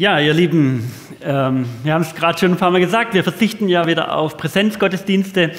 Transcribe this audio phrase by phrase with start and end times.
[0.00, 0.90] Ja, ihr Lieben,
[1.22, 4.38] ähm, wir haben es gerade schon ein paar Mal gesagt, wir verzichten ja wieder auf
[4.38, 5.50] Präsenzgottesdienste.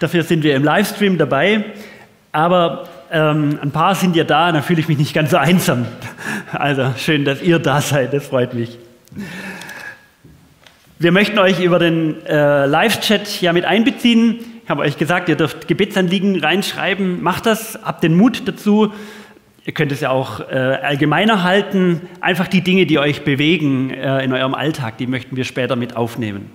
[0.00, 1.66] Dafür sind wir im Livestream dabei.
[2.32, 5.84] Aber ähm, ein paar sind ja da, dann fühle ich mich nicht ganz so einsam.
[6.50, 8.78] Also schön, dass ihr da seid, das freut mich.
[10.98, 14.38] Wir möchten euch über den äh, Live-Chat ja mit einbeziehen.
[14.64, 17.22] Ich habe euch gesagt, ihr dürft Gebetsanliegen reinschreiben.
[17.22, 18.94] Macht das, habt den Mut dazu.
[19.66, 22.02] Ihr könnt es ja auch äh, allgemeiner halten.
[22.20, 25.96] Einfach die Dinge, die euch bewegen äh, in eurem Alltag, die möchten wir später mit
[25.96, 26.50] aufnehmen.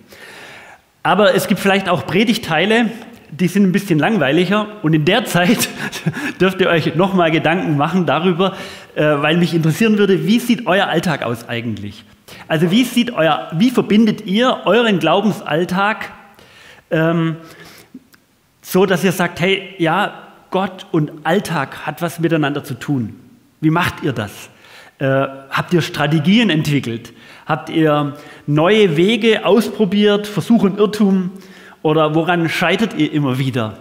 [1.01, 2.91] Aber es gibt vielleicht auch Predigteile,
[3.31, 4.67] die sind ein bisschen langweiliger.
[4.83, 5.69] Und in der Zeit
[6.39, 8.55] dürft ihr euch nochmal Gedanken machen darüber,
[8.93, 12.05] äh, weil mich interessieren würde, wie sieht euer Alltag aus eigentlich?
[12.47, 16.11] Also wie, sieht euer, wie verbindet ihr euren Glaubensalltag
[16.91, 17.37] ähm,
[18.61, 23.19] so, dass ihr sagt, hey, ja, Gott und Alltag hat was miteinander zu tun.
[23.61, 24.49] Wie macht ihr das?
[24.99, 25.05] Äh,
[25.49, 27.13] habt ihr Strategien entwickelt?
[27.45, 28.15] Habt ihr
[28.47, 31.31] neue Wege ausprobiert, Versuch und Irrtum?
[31.81, 33.77] Oder woran scheitert ihr immer wieder?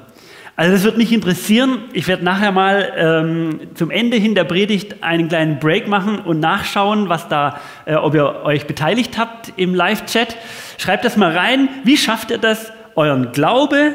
[0.56, 1.84] Also das wird mich interessieren.
[1.92, 6.40] Ich werde nachher mal ähm, zum Ende hin der Predigt einen kleinen Break machen und
[6.40, 10.36] nachschauen, was da, äh, ob ihr euch beteiligt habt im Live-Chat.
[10.76, 11.68] Schreibt das mal rein.
[11.84, 13.94] Wie schafft ihr das, euren Glaube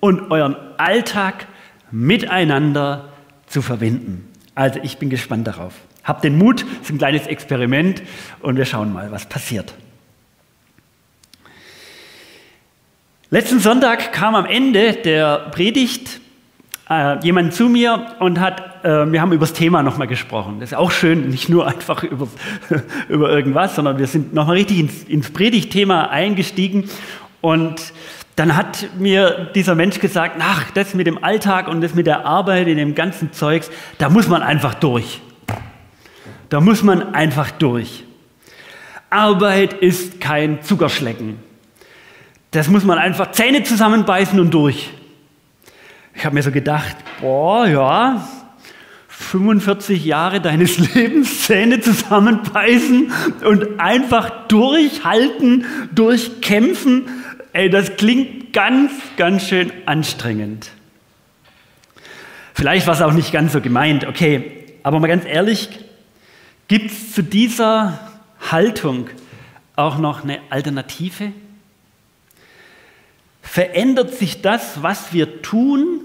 [0.00, 1.46] und euren Alltag
[1.90, 3.08] miteinander
[3.46, 4.28] zu verbinden.
[4.54, 5.74] Also ich bin gespannt darauf.
[6.04, 8.02] Habt den Mut, es ist ein kleines Experiment
[8.40, 9.74] und wir schauen mal, was passiert.
[13.30, 16.20] Letzten Sonntag kam am Ende der Predigt
[16.88, 20.60] äh, jemand zu mir und hat, äh, wir haben über das Thema nochmal gesprochen.
[20.60, 22.28] Das ist auch schön, nicht nur einfach über,
[23.10, 26.88] über irgendwas, sondern wir sind nochmal richtig ins, ins Predigtthema eingestiegen
[27.42, 27.92] und
[28.38, 32.24] dann hat mir dieser Mensch gesagt, ach, das mit dem Alltag und das mit der
[32.24, 35.20] Arbeit in dem ganzen Zeugs, da muss man einfach durch.
[36.48, 38.04] Da muss man einfach durch.
[39.10, 41.40] Arbeit ist kein Zuckerschlecken.
[42.52, 44.88] Das muss man einfach Zähne zusammenbeißen und durch.
[46.14, 48.28] Ich habe mir so gedacht, boah, ja,
[49.08, 53.10] 45 Jahre deines Lebens Zähne zusammenbeißen
[53.44, 57.06] und einfach durchhalten, durchkämpfen
[57.52, 60.70] ey, das klingt ganz, ganz schön anstrengend.
[62.54, 65.68] Vielleicht war es auch nicht ganz so gemeint, okay, aber mal ganz ehrlich,
[66.66, 68.00] gibt es zu dieser
[68.50, 69.08] Haltung
[69.76, 71.32] auch noch eine Alternative?
[73.42, 76.00] Verändert sich das, was wir tun,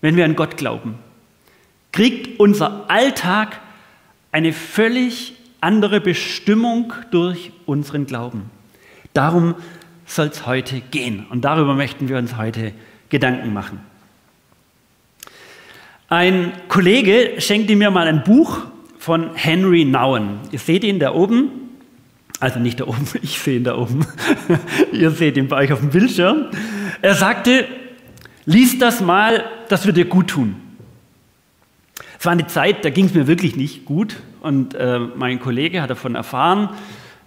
[0.00, 0.98] wenn wir an Gott glauben?
[1.92, 3.60] Kriegt unser Alltag
[4.32, 8.50] eine völlig andere Bestimmung durch unseren Glauben?
[9.12, 9.54] Darum
[10.06, 11.26] soll es heute gehen.
[11.28, 12.72] Und darüber möchten wir uns heute
[13.08, 13.80] Gedanken machen.
[16.08, 18.60] Ein Kollege schenkte mir mal ein Buch
[18.98, 20.38] von Henry Nouwen.
[20.52, 21.50] Ihr seht ihn da oben.
[22.38, 24.06] Also nicht da oben, ich sehe ihn da oben.
[24.92, 26.46] Ihr seht ihn bei euch auf dem Bildschirm.
[27.02, 27.66] Er sagte,
[28.44, 30.56] lies das mal, das wird dir gut tun.
[32.18, 34.16] Es war eine Zeit, da ging es mir wirklich nicht gut.
[34.42, 36.68] Und äh, mein Kollege hat davon erfahren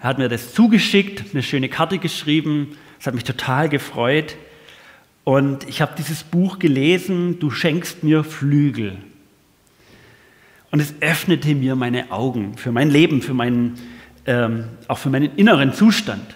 [0.02, 2.78] er hat mir das zugeschickt, eine schöne Karte geschrieben.
[3.00, 4.38] Es hat mich total gefreut.
[5.26, 8.98] Und ich habe dieses Buch gelesen, Du schenkst mir Flügel.
[10.72, 13.76] Und es öffnete mir meine Augen für mein Leben, für meinen,
[14.26, 16.36] ähm, auch für meinen inneren Zustand.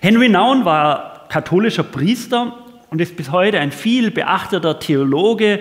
[0.00, 2.58] Henry Naun war katholischer Priester
[2.90, 5.60] und ist bis heute ein viel beachteter Theologe,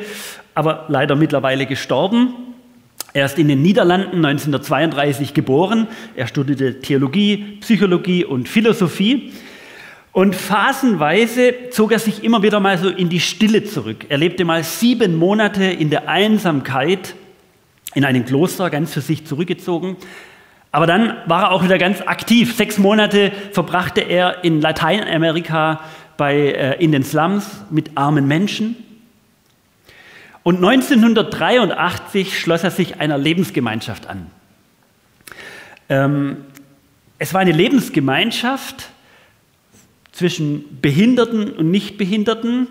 [0.54, 2.53] aber leider mittlerweile gestorben.
[3.14, 5.88] Er ist in den Niederlanden 1932 geboren.
[6.16, 9.32] Er studierte Theologie, Psychologie und Philosophie.
[10.12, 14.08] Und phasenweise zog er sich immer wieder mal so in die Stille zurück.
[14.10, 17.14] Er lebte mal sieben Monate in der Einsamkeit
[17.94, 19.98] in einem Kloster, ganz für sich zurückgezogen.
[20.72, 22.56] Aber dann war er auch wieder ganz aktiv.
[22.56, 25.82] Sechs Monate verbrachte er in Lateinamerika
[26.18, 28.76] bei, äh, in den Slums mit armen Menschen.
[30.44, 34.28] Und 1983 schloss er sich einer Lebensgemeinschaft an.
[35.90, 36.38] Ähm,
[37.18, 38.90] es war eine Lebensgemeinschaft
[40.12, 42.68] zwischen Behinderten und Nichtbehinderten,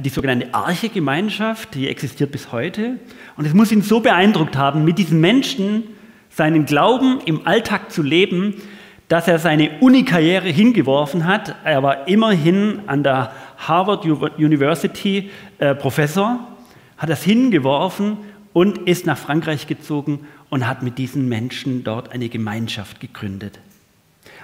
[0.00, 2.98] die sogenannte Arche-Gemeinschaft, die existiert bis heute.
[3.36, 5.84] Und es muss ihn so beeindruckt haben, mit diesen Menschen
[6.30, 8.54] seinen Glauben im Alltag zu leben,
[9.06, 11.54] dass er seine Uni-Karriere hingeworfen hat.
[11.64, 16.57] Er war immerhin an der Harvard University äh, Professor
[16.98, 18.18] hat das hingeworfen
[18.52, 23.58] und ist nach Frankreich gezogen und hat mit diesen Menschen dort eine Gemeinschaft gegründet.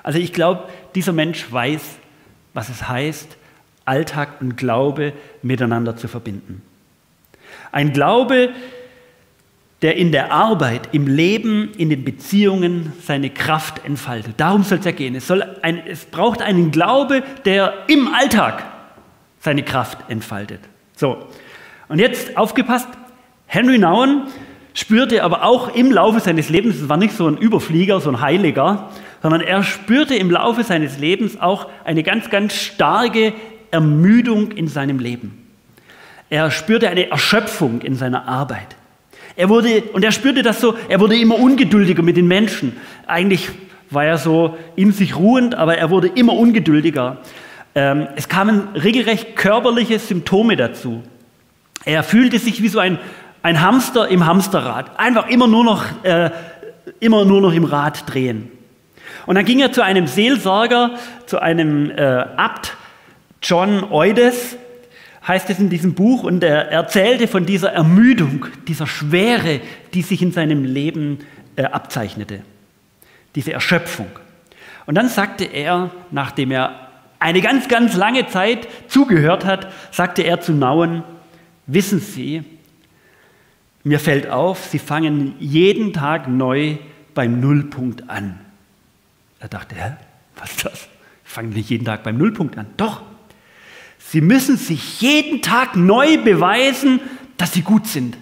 [0.03, 1.83] Also ich glaube, dieser Mensch weiß,
[2.53, 3.37] was es heißt,
[3.85, 5.12] Alltag und Glaube
[5.43, 6.62] miteinander zu verbinden.
[7.73, 8.51] Ein Glaube,
[9.83, 14.35] der in der Arbeit, im Leben, in den Beziehungen seine Kraft entfaltet.
[14.39, 15.15] Darum soll es ja gehen.
[15.15, 18.65] Es, soll ein, es braucht einen Glaube, der im Alltag
[19.41, 20.61] seine Kraft entfaltet.
[20.97, 21.27] So,
[21.89, 22.89] und jetzt aufgepasst,
[23.47, 24.23] Henry Nouwen
[24.75, 28.21] spürte aber auch im Laufe seines Lebens, es war nicht so ein Überflieger, so ein
[28.21, 28.91] Heiliger,
[29.23, 33.33] sondern er spürte im Laufe seines Lebens auch eine ganz, ganz starke
[33.71, 35.47] Ermüdung in seinem Leben.
[36.31, 38.77] Er spürte eine Erschöpfung in seiner Arbeit.
[39.37, 42.77] Er wurde, und er spürte das so, er wurde immer ungeduldiger mit den Menschen.
[43.07, 43.51] Eigentlich
[43.91, 47.19] war er so in sich ruhend, aber er wurde immer ungeduldiger.
[47.75, 51.03] Ähm, es kamen regelrecht körperliche Symptome dazu.
[51.85, 52.99] Er fühlte sich wie so ein,
[53.43, 56.31] ein Hamster im Hamsterrad, einfach immer nur, noch, äh,
[57.01, 58.51] immer nur noch im Rad drehen.
[59.27, 60.93] Und dann ging er zu einem Seelsorger,
[61.27, 62.03] zu einem äh,
[62.37, 62.77] Abt,
[63.43, 64.57] John Eudes,
[65.27, 69.61] heißt es in diesem Buch, und er erzählte von dieser Ermüdung, dieser Schwere,
[69.95, 71.19] die sich in seinem Leben
[71.57, 72.41] äh, abzeichnete,
[73.35, 74.09] diese Erschöpfung.
[74.87, 76.89] Und dann sagte er, nachdem er
[77.19, 81.03] eine ganz, ganz lange Zeit zugehört hat, sagte er zu Nauen,
[81.66, 82.43] wissen Sie,
[83.82, 86.78] mir fällt auf, Sie fangen jeden Tag neu
[87.14, 88.40] beim Nullpunkt an.
[89.40, 89.93] Er dachte, hä,
[90.37, 90.88] was ist das?
[91.25, 92.66] Ich fange nicht jeden Tag beim Nullpunkt an.
[92.76, 93.02] Doch,
[93.99, 97.00] Sie müssen sich jeden Tag neu beweisen,
[97.37, 98.16] dass Sie gut sind,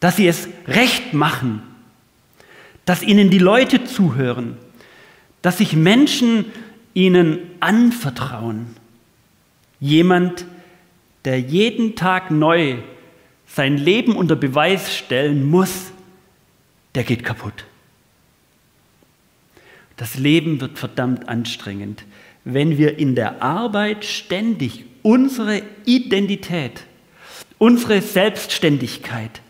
[0.00, 1.62] dass Sie es recht machen,
[2.84, 4.56] dass Ihnen die Leute zuhören,
[5.42, 6.46] dass sich Menschen
[6.94, 8.66] Ihnen anvertrauen.
[9.78, 10.44] Jemand,
[11.24, 12.76] der jeden Tag neu
[13.46, 15.92] sein Leben unter Beweis stellen muss,
[16.94, 17.64] der geht kaputt.
[19.96, 22.04] Das Leben wird verdammt anstrengend,
[22.44, 26.84] wenn wir in der Arbeit ständig unsere Identität,
[27.58, 29.42] unsere Selbstständigkeit,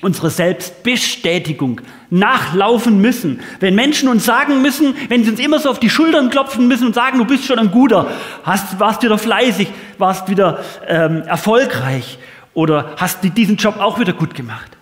[0.00, 1.80] unsere Selbstbestätigung
[2.10, 3.40] nachlaufen müssen.
[3.58, 6.86] Wenn Menschen uns sagen müssen, wenn sie uns immer so auf die Schultern klopfen müssen
[6.86, 8.10] und sagen, du bist schon ein Guter,
[8.44, 9.68] hast, warst wieder fleißig,
[9.98, 12.18] warst wieder ähm, erfolgreich
[12.54, 14.76] oder hast diesen Job auch wieder gut gemacht.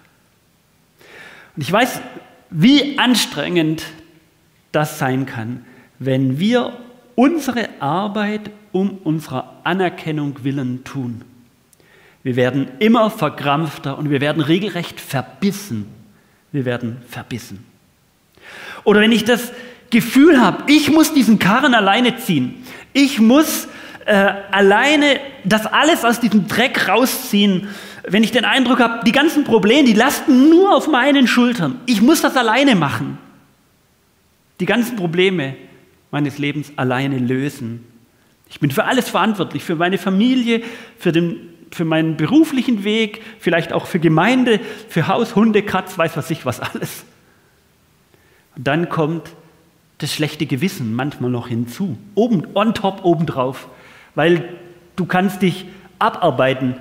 [1.57, 2.01] Und ich weiß,
[2.51, 3.83] wie anstrengend
[4.73, 5.65] das sein kann,
[5.99, 6.75] wenn wir
[7.15, 11.23] unsere Arbeit um unserer Anerkennung willen tun.
[12.27, 15.87] Wir werden immer verkrampfter und wir werden regelrecht verbissen.
[16.51, 17.65] Wir werden verbissen.
[18.83, 19.53] Oder wenn ich das
[19.91, 23.69] Gefühl habe, ich muss diesen Karren alleine ziehen, ich muss
[24.07, 27.69] äh, alleine das alles aus diesem Dreck rausziehen,
[28.03, 32.03] wenn ich den Eindruck habe, die ganzen Probleme, die lasten nur auf meinen Schultern, ich
[32.03, 33.19] muss das alleine machen,
[34.59, 35.55] die ganzen Probleme
[36.11, 37.85] meines Lebens alleine lösen.
[38.51, 40.63] Ich bin für alles verantwortlich, für meine Familie,
[40.99, 46.17] für den für meinen beruflichen Weg, vielleicht auch für Gemeinde, für Haus, Hunde, Katz, weiß
[46.17, 47.05] was ich was alles.
[48.57, 49.31] Und dann kommt
[49.99, 53.69] das schlechte Gewissen manchmal noch hinzu, oben, on top, obendrauf,
[54.15, 54.49] weil
[54.97, 55.67] du kannst dich
[55.99, 56.77] abarbeiten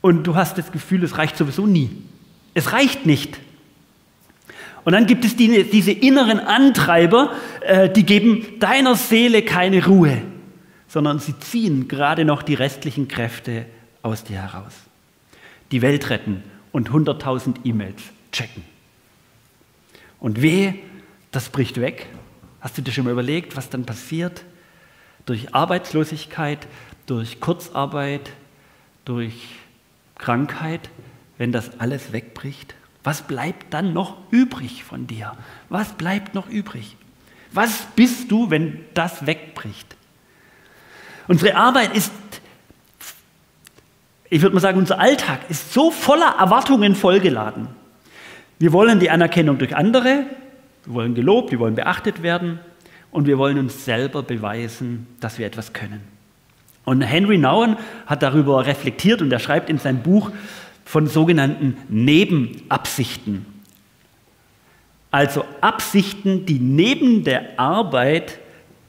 [0.00, 1.90] und du hast das Gefühl, es reicht sowieso nie.
[2.54, 3.38] Es reicht nicht.
[4.84, 10.18] Und dann gibt es die, diese inneren Antreiber, äh, die geben deiner Seele keine Ruhe,
[10.88, 13.66] sondern sie ziehen gerade noch die restlichen Kräfte
[14.02, 14.74] aus dir heraus.
[15.70, 18.64] Die Welt retten und 100.000 E-Mails checken.
[20.18, 20.74] Und weh,
[21.30, 22.08] das bricht weg.
[22.60, 24.44] Hast du dir schon mal überlegt, was dann passiert?
[25.26, 26.66] Durch Arbeitslosigkeit,
[27.06, 28.30] durch Kurzarbeit,
[29.04, 29.48] durch
[30.16, 30.90] Krankheit,
[31.38, 32.74] wenn das alles wegbricht?
[33.02, 35.36] Was bleibt dann noch übrig von dir?
[35.68, 36.96] Was bleibt noch übrig?
[37.50, 39.96] Was bist du, wenn das wegbricht?
[41.28, 42.12] Unsere Arbeit ist
[44.32, 47.68] ich würde mal sagen, unser Alltag ist so voller Erwartungen vollgeladen.
[48.58, 50.24] Wir wollen die Anerkennung durch andere,
[50.86, 52.58] wir wollen gelobt, wir wollen beachtet werden
[53.10, 56.00] und wir wollen uns selber beweisen, dass wir etwas können.
[56.86, 60.30] Und Henry Nouwen hat darüber reflektiert und er schreibt in seinem Buch
[60.86, 63.44] von sogenannten Nebenabsichten.
[65.10, 68.38] Also Absichten, die neben der Arbeit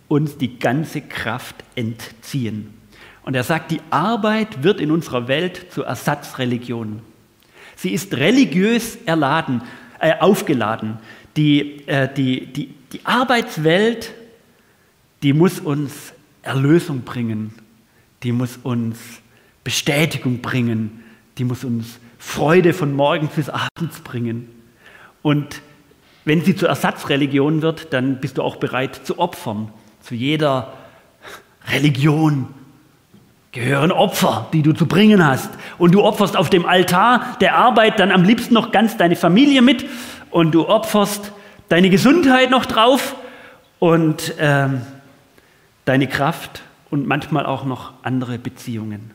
[0.08, 2.74] uns die ganze Kraft entziehen.
[3.24, 7.01] Und er sagt, die Arbeit wird in unserer Welt zur Ersatzreligion.
[7.75, 9.62] Sie ist religiös erladen,
[10.00, 11.00] äh, aufgeladen.
[11.38, 14.13] Die, äh, die, die, die Arbeitswelt,
[15.24, 16.13] die muss uns
[16.44, 17.53] Erlösung bringen,
[18.24, 19.00] die muss uns
[19.63, 21.03] Bestätigung bringen,
[21.38, 24.50] die muss uns Freude von morgens bis abends bringen.
[25.22, 25.62] Und
[26.25, 29.70] wenn sie zur Ersatzreligion wird, dann bist du auch bereit zu opfern,
[30.01, 30.74] zu jeder
[31.70, 32.48] Religion
[33.54, 35.50] gehören Opfer, die du zu bringen hast.
[35.78, 39.62] Und du opferst auf dem Altar der Arbeit dann am liebsten noch ganz deine Familie
[39.62, 39.86] mit
[40.32, 41.32] und du opferst
[41.70, 43.16] deine Gesundheit noch drauf
[43.80, 44.82] und ähm,
[45.86, 49.12] deine Kraft und manchmal auch noch andere Beziehungen.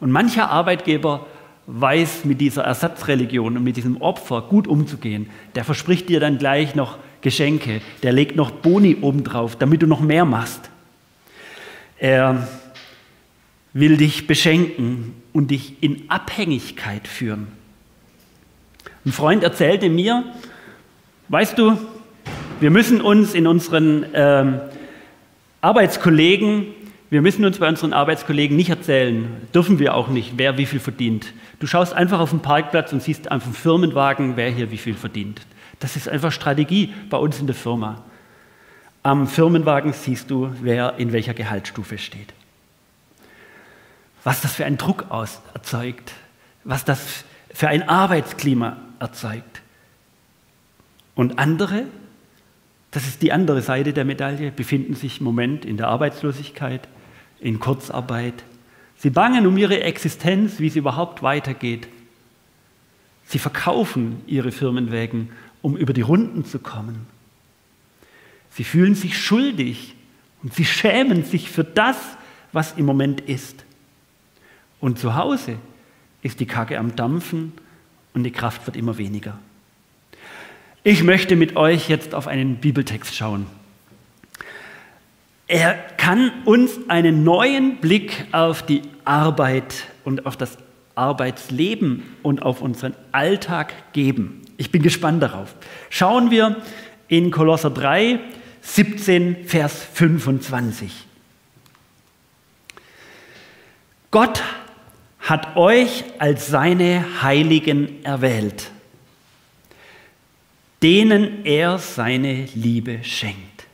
[0.00, 1.26] Und mancher Arbeitgeber
[1.68, 5.30] weiß mit dieser Ersatzreligion und mit diesem Opfer gut umzugehen.
[5.54, 10.00] Der verspricht dir dann gleich noch Geschenke, der legt noch Boni obendrauf, damit du noch
[10.00, 10.70] mehr machst.
[11.98, 12.46] Er
[13.78, 17.48] will dich beschenken und dich in Abhängigkeit führen.
[19.04, 20.24] Ein Freund erzählte mir,
[21.28, 21.76] weißt du,
[22.58, 24.60] wir müssen uns in unseren ähm,
[25.60, 26.68] Arbeitskollegen,
[27.10, 30.80] wir müssen uns bei unseren Arbeitskollegen nicht erzählen, dürfen wir auch nicht, wer wie viel
[30.80, 31.34] verdient.
[31.60, 35.42] Du schaust einfach auf den Parkplatz und siehst einfach Firmenwagen, wer hier wie viel verdient.
[35.80, 38.02] Das ist einfach Strategie bei uns in der Firma.
[39.02, 42.32] Am Firmenwagen siehst du, wer in welcher Gehaltsstufe steht
[44.26, 46.12] was das für einen Druck aus erzeugt,
[46.64, 49.62] was das für ein Arbeitsklima erzeugt.
[51.14, 51.84] Und andere,
[52.90, 56.88] das ist die andere Seite der Medaille, befinden sich im Moment in der Arbeitslosigkeit,
[57.38, 58.42] in Kurzarbeit.
[58.96, 61.86] Sie bangen um ihre Existenz, wie es überhaupt weitergeht.
[63.26, 65.30] Sie verkaufen ihre Firmenwägen,
[65.62, 67.06] um über die Runden zu kommen.
[68.50, 69.94] Sie fühlen sich schuldig
[70.42, 71.96] und sie schämen sich für das,
[72.50, 73.65] was im Moment ist.
[74.86, 75.56] Und zu Hause
[76.22, 77.52] ist die Kacke am Dampfen
[78.14, 79.36] und die Kraft wird immer weniger.
[80.84, 83.46] Ich möchte mit euch jetzt auf einen Bibeltext schauen.
[85.48, 90.56] Er kann uns einen neuen Blick auf die Arbeit und auf das
[90.94, 94.42] Arbeitsleben und auf unseren Alltag geben.
[94.56, 95.56] Ich bin gespannt darauf.
[95.90, 96.62] Schauen wir
[97.08, 98.20] in Kolosser 3,
[98.60, 100.92] 17, Vers 25.
[104.12, 104.44] Gott
[105.26, 108.70] hat euch als seine Heiligen erwählt,
[110.84, 113.66] denen er seine Liebe schenkt.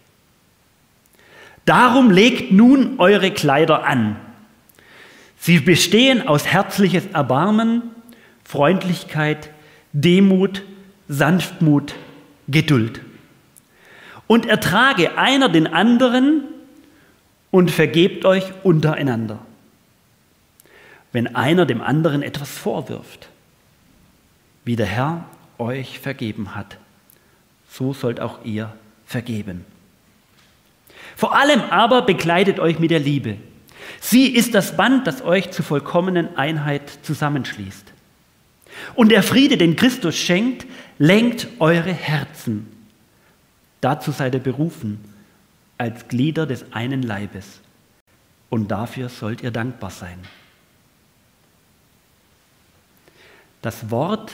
[1.67, 4.17] Darum legt nun eure Kleider an.
[5.37, 7.83] Sie bestehen aus herzliches Erbarmen,
[8.45, 9.51] Freundlichkeit,
[9.93, 10.63] Demut,
[11.07, 11.95] Sanftmut,
[12.49, 13.03] Geduld.
[14.27, 16.45] Und ertrage einer den anderen
[17.51, 19.45] und vergebt euch untereinander
[21.13, 23.29] wenn einer dem anderen etwas vorwirft.
[24.65, 25.25] Wie der Herr
[25.59, 26.79] euch vergeben hat,
[27.71, 28.73] so sollt auch ihr
[29.07, 29.65] vergeben.
[31.17, 33.37] Vor allem aber begleitet euch mit der Liebe.
[34.01, 37.93] Sie ist das Band, das euch zur vollkommenen Einheit zusammenschließt.
[38.95, 40.67] Und der Friede, den Christus schenkt,
[40.99, 42.69] lenkt eure Herzen.
[43.81, 44.99] Dazu seid ihr berufen,
[45.79, 47.61] als Glieder des einen Leibes.
[48.49, 50.19] Und dafür sollt ihr dankbar sein.
[53.63, 54.33] Das Wort,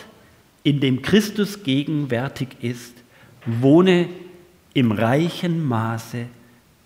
[0.62, 2.94] in dem Christus gegenwärtig ist,
[3.46, 4.08] wohne
[4.74, 6.26] im reichen Maße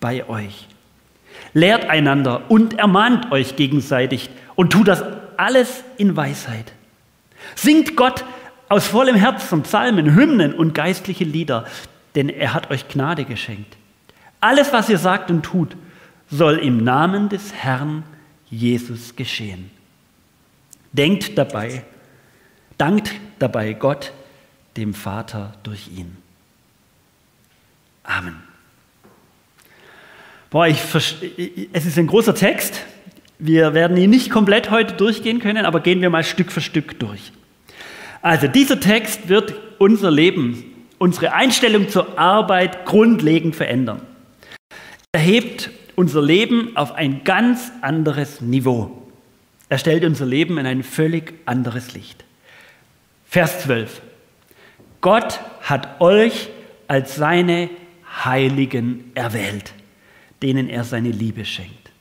[0.01, 0.69] bei euch.
[1.55, 5.03] Lehrt einander und ermahnt euch gegenseitig und tut das
[5.37, 6.73] alles in Weisheit.
[7.55, 8.25] Singt Gott
[8.69, 11.67] aus vollem Herzen Psalmen, Hymnen und geistliche Lieder,
[12.15, 13.77] denn er hat euch Gnade geschenkt.
[14.41, 15.77] Alles, was ihr sagt und tut,
[16.31, 18.05] soll im Namen des Herrn
[18.51, 19.71] Jesus geschehen.
[20.93, 21.85] Denkt dabei
[22.83, 24.13] dankt dabei Gott,
[24.77, 26.17] dem Vater, durch ihn.
[28.03, 28.43] Amen.
[30.51, 30.81] Boah, ich,
[31.73, 32.85] es ist ein großer Text.
[33.39, 36.99] Wir werden ihn nicht komplett heute durchgehen können, aber gehen wir mal Stück für Stück
[36.99, 37.31] durch.
[38.21, 40.65] Also dieser Text wird unser Leben,
[40.99, 44.03] unsere Einstellung zur Arbeit grundlegend verändern.
[45.13, 49.09] Er hebt unser Leben auf ein ganz anderes Niveau.
[49.69, 52.25] Er stellt unser Leben in ein völlig anderes Licht.
[53.33, 54.03] Vers 12.
[55.01, 56.51] Gott hat euch
[56.87, 57.71] als seine
[58.27, 59.73] Heiligen erwählt,
[60.43, 61.93] denen er seine Liebe schenkt.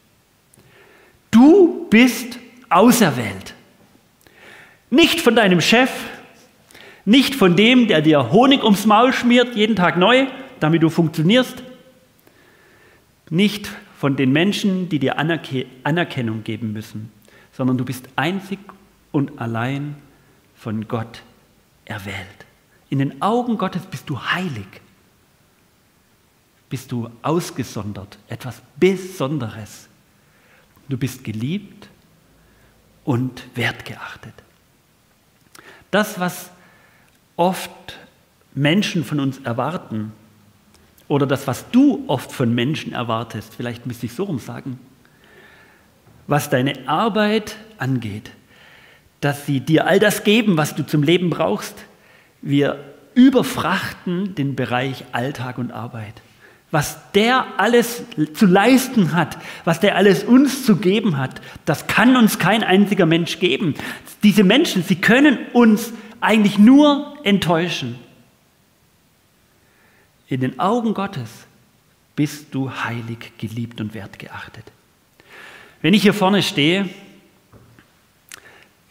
[1.31, 2.37] Du bist
[2.69, 3.53] auserwählt.
[4.89, 5.89] Nicht von deinem Chef,
[7.05, 10.27] nicht von dem, der dir Honig ums Maul schmiert, jeden Tag neu,
[10.59, 11.63] damit du funktionierst.
[13.29, 17.09] Nicht von den Menschen, die dir Anerkennung geben müssen,
[17.53, 18.59] sondern du bist einzig
[19.13, 19.95] und allein
[20.61, 21.23] von Gott
[21.85, 22.45] erwählt.
[22.89, 24.67] In den Augen Gottes bist du heilig.
[26.69, 29.89] Bist du ausgesondert, etwas Besonderes.
[30.87, 31.89] Du bist geliebt
[33.03, 34.35] und wertgeachtet.
[35.89, 36.51] Das, was
[37.37, 37.97] oft
[38.53, 40.13] Menschen von uns erwarten,
[41.07, 44.79] oder das, was du oft von Menschen erwartest, vielleicht müsste ich so rum sagen,
[46.27, 48.31] was deine Arbeit angeht,
[49.21, 51.75] dass sie dir all das geben, was du zum Leben brauchst.
[52.41, 56.21] Wir überfrachten den Bereich Alltag und Arbeit.
[56.71, 62.15] Was der alles zu leisten hat, was der alles uns zu geben hat, das kann
[62.15, 63.75] uns kein einziger Mensch geben.
[64.23, 67.99] Diese Menschen, sie können uns eigentlich nur enttäuschen.
[70.29, 71.45] In den Augen Gottes
[72.15, 74.63] bist du heilig, geliebt und wertgeachtet.
[75.81, 76.87] Wenn ich hier vorne stehe,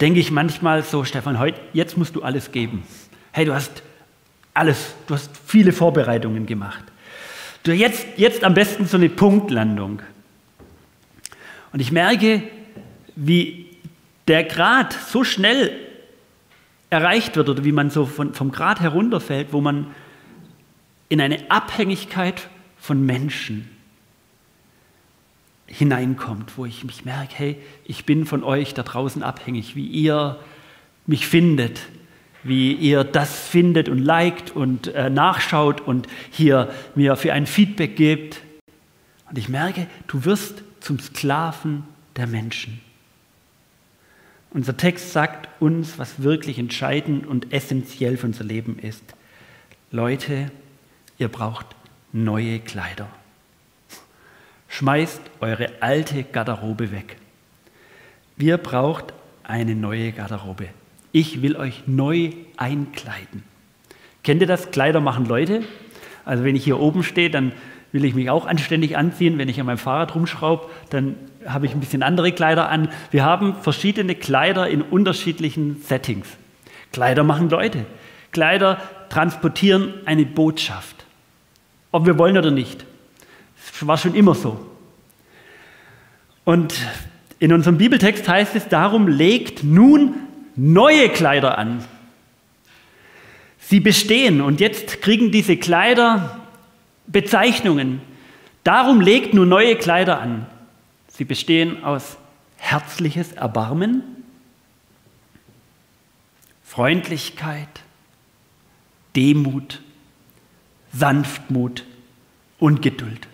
[0.00, 2.82] denke ich manchmal so, Stefan, heute, jetzt musst du alles geben.
[3.32, 3.82] Hey, du hast
[4.54, 6.84] alles, du hast viele Vorbereitungen gemacht.
[7.62, 10.00] Du jetzt, jetzt am besten so eine Punktlandung.
[11.72, 12.42] Und ich merke,
[13.14, 13.66] wie
[14.26, 15.72] der Grad so schnell
[16.88, 19.94] erreicht wird oder wie man so von, vom Grad herunterfällt, wo man
[21.08, 23.68] in eine Abhängigkeit von Menschen
[25.70, 30.38] hineinkommt, wo ich mich merke, hey, ich bin von euch da draußen abhängig, wie ihr
[31.06, 31.80] mich findet,
[32.42, 37.96] wie ihr das findet und liked und äh, nachschaut und hier mir für ein Feedback
[37.96, 38.40] gebt.
[39.28, 41.84] Und ich merke, du wirst zum Sklaven
[42.16, 42.80] der Menschen.
[44.50, 49.04] Unser Text sagt uns, was wirklich entscheidend und essentiell für unser Leben ist.
[49.92, 50.50] Leute,
[51.18, 51.66] ihr braucht
[52.12, 53.08] neue Kleider.
[54.70, 57.16] Schmeißt eure alte Garderobe weg.
[58.36, 59.12] Wir braucht
[59.42, 60.68] eine neue Garderobe.
[61.12, 63.42] Ich will euch neu einkleiden.
[64.22, 64.70] Kennt ihr das?
[64.70, 65.64] Kleider machen Leute.
[66.24, 67.52] Also wenn ich hier oben stehe, dann
[67.90, 69.38] will ich mich auch anständig anziehen.
[69.38, 72.90] Wenn ich an meinem Fahrrad rumschraube, dann habe ich ein bisschen andere Kleider an.
[73.10, 76.28] Wir haben verschiedene Kleider in unterschiedlichen Settings.
[76.92, 77.86] Kleider machen Leute.
[78.30, 81.04] Kleider transportieren eine Botschaft.
[81.90, 82.86] Ob wir wollen oder nicht.
[83.82, 84.66] War schon immer so.
[86.44, 86.74] Und
[87.38, 90.14] in unserem Bibeltext heißt es, darum legt nun
[90.56, 91.84] neue Kleider an.
[93.58, 96.40] Sie bestehen und jetzt kriegen diese Kleider
[97.06, 98.00] Bezeichnungen.
[98.64, 100.46] Darum legt nun neue Kleider an.
[101.08, 102.18] Sie bestehen aus
[102.56, 104.02] herzliches Erbarmen,
[106.64, 107.68] Freundlichkeit,
[109.16, 109.80] Demut,
[110.92, 111.84] Sanftmut
[112.58, 113.26] und Geduld.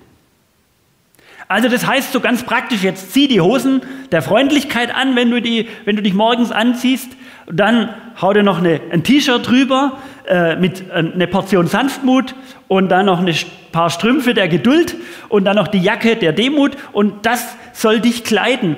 [1.49, 5.41] Also das heißt so ganz praktisch, jetzt zieh die Hosen der Freundlichkeit an, wenn du,
[5.41, 7.11] die, wenn du dich morgens anziehst,
[7.47, 12.35] dann hau dir noch eine, ein T-Shirt drüber äh, mit äh, einer Portion Sanftmut
[12.67, 13.33] und dann noch ein
[13.71, 14.97] paar Strümpfe der Geduld
[15.29, 16.77] und dann noch die Jacke der Demut.
[16.93, 18.77] Und das soll dich kleiden,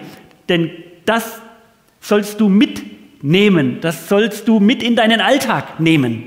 [0.51, 0.71] denn
[1.07, 1.41] das
[2.01, 6.25] sollst du mitnehmen, das sollst du mit in deinen Alltag nehmen.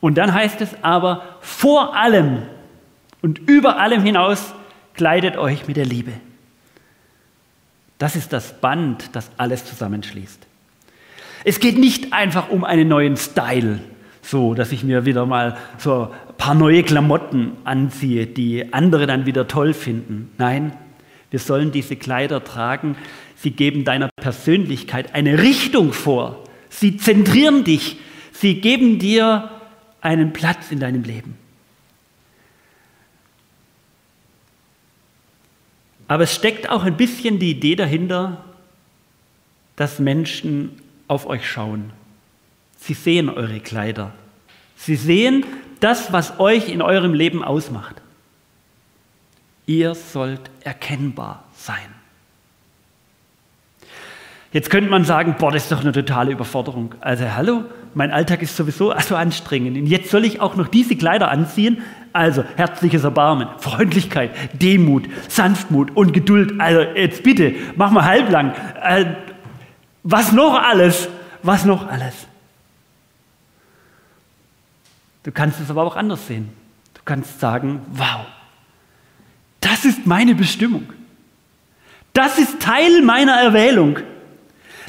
[0.00, 2.42] Und dann heißt es aber vor allem
[3.22, 4.54] und über allem hinaus
[5.00, 6.12] kleidet euch mit der Liebe.
[7.96, 10.46] Das ist das Band, das alles zusammenschließt.
[11.42, 13.80] Es geht nicht einfach um einen neuen Style,
[14.20, 19.24] so dass ich mir wieder mal so ein paar neue Klamotten anziehe, die andere dann
[19.24, 20.32] wieder toll finden.
[20.36, 20.74] Nein,
[21.30, 22.94] wir sollen diese Kleider tragen.
[23.36, 26.44] Sie geben deiner Persönlichkeit eine Richtung vor.
[26.68, 27.96] Sie zentrieren dich.
[28.32, 29.48] Sie geben dir
[30.02, 31.39] einen Platz in deinem Leben.
[36.10, 38.44] Aber es steckt auch ein bisschen die Idee dahinter,
[39.76, 41.92] dass Menschen auf euch schauen.
[42.78, 44.10] Sie sehen eure Kleider.
[44.74, 45.46] Sie sehen
[45.78, 48.02] das, was euch in eurem Leben ausmacht.
[49.66, 51.94] Ihr sollt erkennbar sein.
[54.52, 56.92] Jetzt könnte man sagen, boah, das ist doch eine totale Überforderung.
[56.98, 59.76] Also hallo, mein Alltag ist sowieso so anstrengend.
[59.76, 61.82] Und jetzt soll ich auch noch diese Kleider anziehen.
[62.12, 66.60] Also herzliches Erbarmen, Freundlichkeit, Demut, Sanftmut und Geduld.
[66.60, 68.52] Also jetzt bitte, mach mal halblang.
[68.82, 69.06] Äh,
[70.02, 71.08] was noch alles?
[71.42, 72.26] Was noch alles?
[75.22, 76.48] Du kannst es aber auch anders sehen.
[76.94, 78.26] Du kannst sagen, wow,
[79.60, 80.92] das ist meine Bestimmung.
[82.12, 83.98] Das ist Teil meiner Erwählung.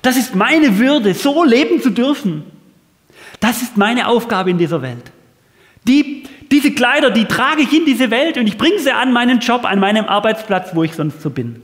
[0.01, 2.50] Das ist meine Würde, so leben zu dürfen.
[3.41, 5.11] Das ist meine Aufgabe in dieser Welt.
[5.85, 9.39] Die, diese Kleider, die trage ich in diese Welt und ich bringe sie an meinen
[9.39, 11.63] Job, an meinem Arbeitsplatz, wo ich sonst so bin.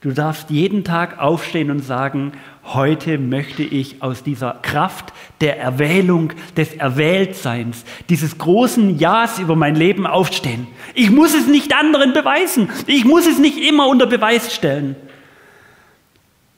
[0.00, 2.32] Du darfst jeden Tag aufstehen und sagen,
[2.64, 9.76] heute möchte ich aus dieser Kraft der Erwählung, des Erwähltseins, dieses großen Ja's über mein
[9.76, 10.66] Leben aufstehen.
[10.94, 12.68] Ich muss es nicht anderen beweisen.
[12.86, 14.96] Ich muss es nicht immer unter Beweis stellen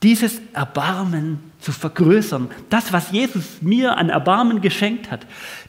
[0.05, 2.51] dieses Erbarmen zu vergrößern.
[2.69, 5.27] Das, was Jesus mir an Erbarmen geschenkt hat.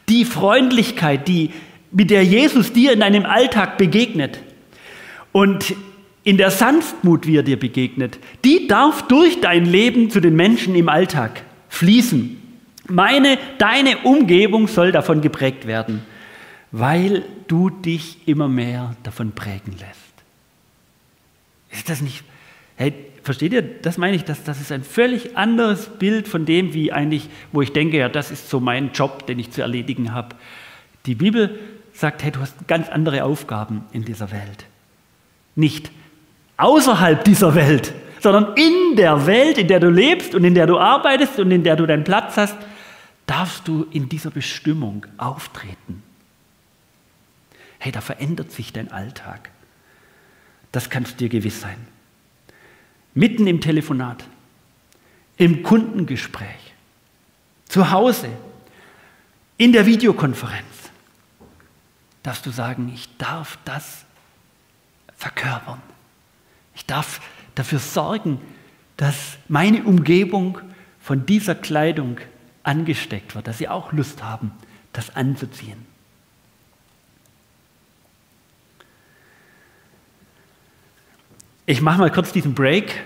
[0.09, 1.51] Die Freundlichkeit, die,
[1.91, 4.39] mit der Jesus dir in deinem Alltag begegnet.
[5.31, 5.73] Und
[6.25, 10.75] in der Sanftmut, wie er dir begegnet, die darf durch dein Leben zu den Menschen
[10.75, 12.41] im Alltag fließen.
[12.87, 16.01] Meine, deine Umgebung soll davon geprägt werden,
[16.71, 19.95] weil du dich immer mehr davon prägen lässt.
[21.71, 22.23] Ist das nicht,
[22.75, 22.93] hey,
[23.25, 26.91] versteht ihr, das meine ich, das, das ist ein völlig anderes Bild von dem, wie
[26.91, 30.35] eigentlich, wo ich denke, ja, das ist so mein Job, den ich zu erledigen habe.
[31.07, 31.59] Die Bibel
[31.91, 34.65] sagt, hey, du hast ganz andere Aufgaben in dieser Welt.
[35.55, 35.89] Nicht
[36.57, 40.77] außerhalb dieser Welt, sondern in der Welt, in der du lebst und in der du
[40.77, 42.57] arbeitest und in der du deinen Platz hast,
[43.25, 46.03] darfst du in dieser Bestimmung auftreten.
[47.79, 49.49] Hey, da verändert sich dein Alltag.
[50.71, 51.94] Das kannst dir gewiss sein.
[53.15, 54.25] Mitten im Telefonat,
[55.37, 56.73] im Kundengespräch,
[57.67, 58.29] zu Hause,
[59.57, 60.91] in der Videokonferenz,
[62.23, 64.05] darfst du sagen, ich darf das
[65.15, 65.81] verkörpern.
[66.75, 67.21] Ich darf
[67.55, 68.41] dafür sorgen,
[68.97, 70.59] dass meine Umgebung
[70.99, 72.19] von dieser Kleidung
[72.63, 74.51] angesteckt wird, dass sie auch Lust haben,
[74.91, 75.94] das anzuziehen.
[81.67, 83.01] Ich mache mal kurz diesen Break.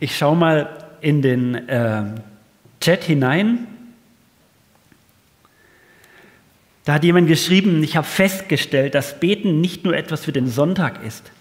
[0.00, 0.68] Ich schaue mal
[1.00, 2.04] in den äh,
[2.78, 3.66] Chat hinein.
[6.84, 11.02] Da hat jemand geschrieben, ich habe festgestellt, dass Beten nicht nur etwas für den Sonntag
[11.04, 11.32] ist.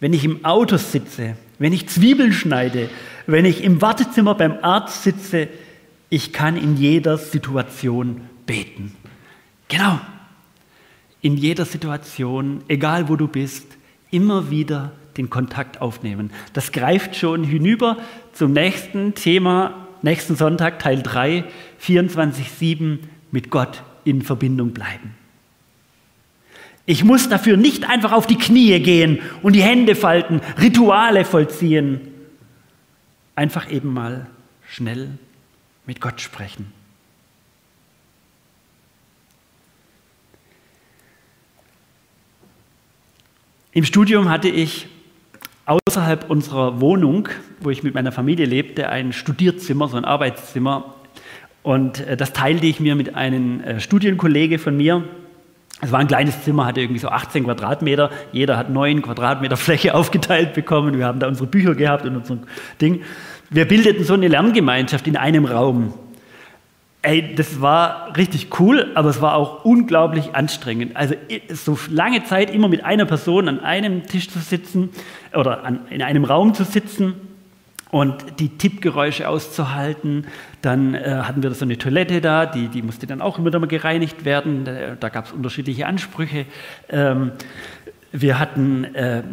[0.00, 2.90] Wenn ich im Auto sitze, wenn ich Zwiebeln schneide,
[3.28, 5.48] wenn ich im Wartezimmer beim Arzt sitze,
[6.10, 8.96] ich kann in jeder Situation beten.
[9.68, 10.00] Genau.
[11.20, 13.66] In jeder Situation, egal wo du bist,
[14.10, 16.30] immer wieder den Kontakt aufnehmen.
[16.52, 17.98] Das greift schon hinüber
[18.32, 21.44] zum nächsten Thema, nächsten Sonntag, Teil 3,
[21.82, 22.98] 24-7
[23.30, 25.14] mit Gott in Verbindung bleiben.
[26.86, 32.00] Ich muss dafür nicht einfach auf die Knie gehen und die Hände falten, Rituale vollziehen.
[33.34, 34.26] Einfach eben mal
[34.68, 35.18] schnell
[35.86, 36.72] mit Gott sprechen.
[43.72, 44.86] Im Studium hatte ich
[45.66, 47.28] außerhalb unserer Wohnung,
[47.60, 50.94] wo ich mit meiner Familie lebte, ein Studierzimmer, so ein Arbeitszimmer.
[51.62, 55.04] Und äh, das teilte ich mir mit einem äh, Studienkollege von mir.
[55.80, 58.10] Es war ein kleines Zimmer, hatte irgendwie so 18 Quadratmeter.
[58.32, 60.98] Jeder hat 9 Quadratmeter Fläche aufgeteilt bekommen.
[60.98, 62.38] Wir haben da unsere Bücher gehabt und unser
[62.80, 63.02] Ding.
[63.50, 65.94] Wir bildeten so eine Lerngemeinschaft in einem Raum.
[67.06, 70.96] Ey, das war richtig cool, aber es war auch unglaublich anstrengend.
[70.96, 71.14] Also
[71.50, 74.88] so lange Zeit immer mit einer Person an einem Tisch zu sitzen
[75.34, 77.12] oder an, in einem Raum zu sitzen
[77.90, 80.26] und die Tippgeräusche auszuhalten.
[80.62, 83.58] Dann äh, hatten wir so eine Toilette da, die, die musste dann auch immer wieder
[83.58, 84.64] mal gereinigt werden.
[84.64, 86.46] Da, da gab es unterschiedliche Ansprüche.
[86.88, 87.32] Ähm,
[88.12, 89.24] wir hatten äh,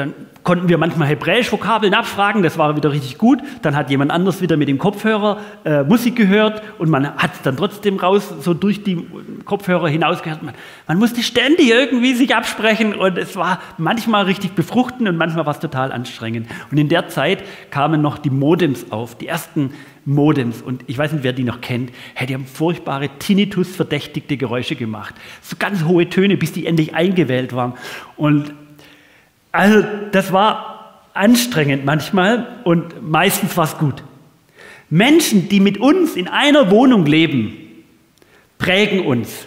[0.00, 3.40] dann konnten wir manchmal Hebräisch-Vokabeln abfragen, das war wieder richtig gut.
[3.62, 7.42] Dann hat jemand anders wieder mit dem Kopfhörer äh, Musik gehört und man hat es
[7.42, 9.06] dann trotzdem raus, so durch die
[9.44, 10.42] Kopfhörer hinaus gehört.
[10.42, 10.54] Man,
[10.88, 15.52] man, musste ständig irgendwie sich absprechen und es war manchmal richtig befruchtend und manchmal war
[15.52, 16.48] es total anstrengend.
[16.70, 19.74] Und in der Zeit kamen noch die Modems auf, die ersten
[20.06, 20.62] Modems.
[20.62, 21.92] Und ich weiß nicht, wer die noch kennt.
[22.14, 25.14] Hey, die haben furchtbare Tinnitus-verdächtigte Geräusche gemacht.
[25.42, 27.74] So ganz hohe Töne, bis die endlich eingewählt waren.
[28.16, 28.54] Und
[29.52, 34.02] also das war anstrengend manchmal und meistens war es gut.
[34.88, 37.56] Menschen, die mit uns in einer Wohnung leben,
[38.58, 39.46] prägen uns.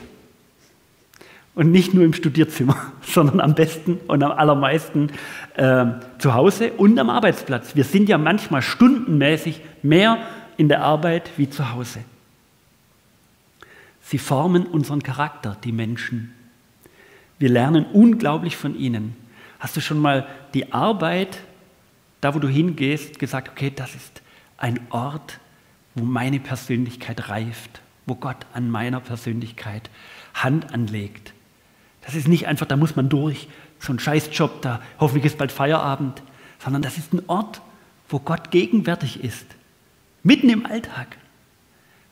[1.56, 5.12] Und nicht nur im Studierzimmer, sondern am besten und am allermeisten
[5.56, 5.86] äh,
[6.18, 7.76] zu Hause und am Arbeitsplatz.
[7.76, 10.18] Wir sind ja manchmal stundenmäßig mehr
[10.58, 12.00] in der Arbeit wie zu Hause.
[14.02, 16.34] Sie formen unseren Charakter, die Menschen.
[17.38, 19.16] Wir lernen unglaublich von ihnen.
[19.64, 21.40] Hast du schon mal die Arbeit,
[22.20, 24.22] da wo du hingehst, gesagt, okay, das ist
[24.58, 25.40] ein Ort,
[25.96, 29.90] wo meine Persönlichkeit reift, wo Gott an meiner Persönlichkeit
[30.34, 31.34] Hand anlegt.
[32.02, 33.48] Das ist nicht einfach, da muss man durch,
[33.80, 36.22] so ein Scheißjob, da hoffentlich ist bald Feierabend,
[36.60, 37.62] sondern das ist ein Ort,
[38.10, 39.46] wo Gott gegenwärtig ist,
[40.24, 41.16] mitten im Alltag,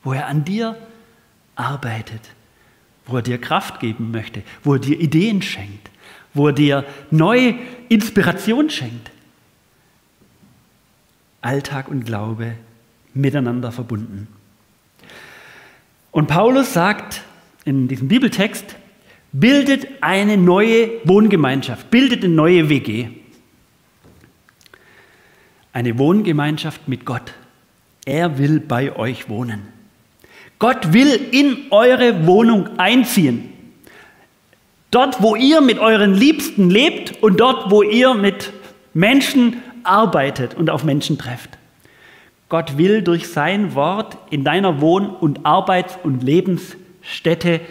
[0.02, 0.74] wo er an dir
[1.54, 2.30] arbeitet,
[3.04, 5.90] wo er dir Kraft geben möchte, wo er dir Ideen schenkt,
[6.34, 7.54] wo er dir neue
[7.88, 9.10] Inspiration schenkt.
[11.40, 12.54] Alltag und Glaube
[13.14, 14.28] miteinander verbunden.
[16.10, 17.22] Und Paulus sagt
[17.64, 18.76] in diesem Bibeltext,
[19.32, 23.08] bildet eine neue Wohngemeinschaft, bildet eine neue WG.
[25.72, 27.32] Eine Wohngemeinschaft mit Gott.
[28.04, 29.62] Er will bei euch wohnen.
[30.58, 33.52] Gott will in eure Wohnung einziehen.
[34.92, 38.52] Dort, wo ihr mit euren Liebsten lebt und dort, wo ihr mit
[38.92, 41.48] Menschen arbeitet und auf Menschen trefft.
[42.50, 47.62] Gott will durch sein Wort in deiner Wohn- und Arbeits- und Lebensstätte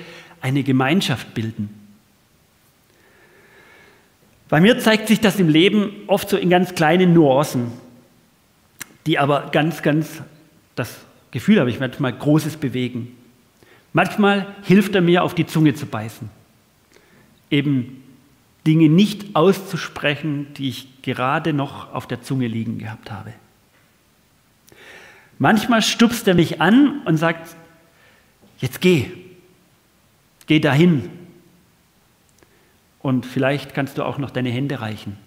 [0.41, 1.69] eine Gemeinschaft bilden.
[4.49, 7.71] Bei mir zeigt sich das im Leben oft so in ganz kleinen Nuancen,
[9.05, 10.23] die aber ganz, ganz,
[10.73, 10.97] das
[11.29, 13.15] Gefühl habe ich manchmal, Großes bewegen.
[13.93, 16.40] Manchmal hilft er mir, auf die Zunge zu beißen.
[17.51, 18.03] Eben
[18.65, 23.33] Dinge nicht auszusprechen, die ich gerade noch auf der Zunge liegen gehabt habe.
[25.37, 27.55] Manchmal stupst er mich an und sagt,
[28.59, 29.11] jetzt geh,
[30.47, 31.09] geh dahin,
[33.01, 35.17] und vielleicht kannst du auch noch deine Hände reichen.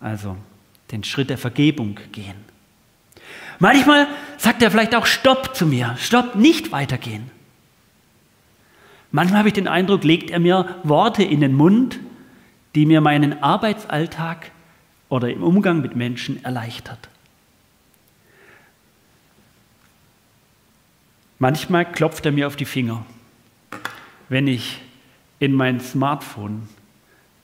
[0.00, 0.36] Also
[0.90, 2.34] den Schritt der Vergebung gehen.
[3.58, 7.30] Manchmal sagt er vielleicht auch Stopp zu mir, Stopp, nicht weitergehen.
[9.12, 11.98] Manchmal habe ich den Eindruck, legt er mir Worte in den Mund,
[12.74, 14.52] die mir meinen Arbeitsalltag
[15.08, 17.08] oder im Umgang mit Menschen erleichtert.
[21.38, 23.04] Manchmal klopft er mir auf die Finger,
[24.28, 24.80] wenn ich
[25.38, 26.68] in mein Smartphone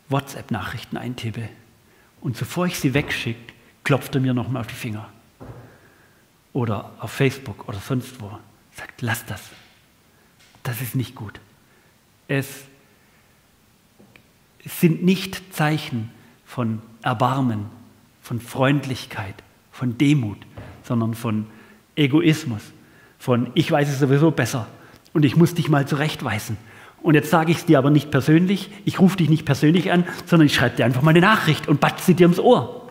[0.08, 1.48] WhatsApp-Nachrichten eintippe
[2.20, 5.08] und bevor ich sie wegschicke, klopft er mir nochmal auf die Finger.
[6.52, 8.38] Oder auf Facebook oder sonst wo.
[8.74, 9.42] Sagt, lass das.
[10.62, 11.40] Das ist nicht gut.
[12.28, 12.64] Es
[14.64, 16.10] sind nicht Zeichen
[16.44, 17.66] von Erbarmen,
[18.20, 19.34] von Freundlichkeit,
[19.70, 20.38] von Demut,
[20.82, 21.46] sondern von
[21.94, 22.62] Egoismus,
[23.18, 24.66] von ich weiß es sowieso besser
[25.12, 26.56] und ich muss dich mal zurechtweisen
[27.06, 30.04] und jetzt sage ich es dir aber nicht persönlich, ich rufe dich nicht persönlich an,
[30.24, 32.90] sondern ich schreibe dir einfach mal eine Nachricht und batze dir ums Ohr.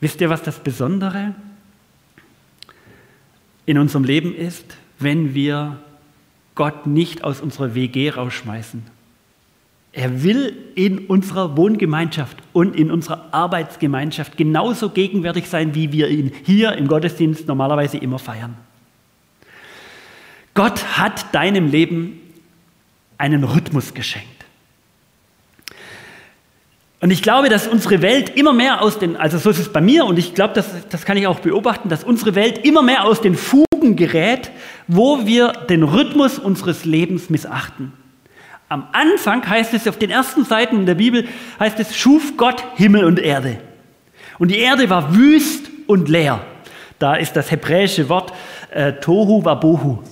[0.00, 1.34] Wisst ihr, was das Besondere
[3.66, 5.78] in unserem Leben ist, wenn wir
[6.54, 8.82] Gott nicht aus unserer WG rausschmeißen?
[9.92, 16.32] Er will in unserer Wohngemeinschaft und in unserer Arbeitsgemeinschaft genauso gegenwärtig sein, wie wir ihn
[16.44, 18.56] hier im Gottesdienst normalerweise immer feiern.
[20.54, 22.20] Gott hat deinem Leben
[23.18, 24.28] einen Rhythmus geschenkt.
[27.02, 29.80] Und ich glaube, dass unsere Welt immer mehr aus den, also so ist es bei
[29.80, 33.04] mir und ich glaube, das, das kann ich auch beobachten, dass unsere Welt immer mehr
[33.04, 34.52] aus den Fugen gerät,
[34.94, 37.92] wo wir den Rhythmus unseres Lebens missachten.
[38.68, 41.26] Am Anfang heißt es, auf den ersten Seiten in der Bibel
[41.58, 43.58] heißt es, schuf Gott Himmel und Erde.
[44.38, 46.40] Und die Erde war wüst und leer.
[46.98, 48.32] Da ist das hebräische Wort
[48.70, 50.02] äh, Tohu Wabohu.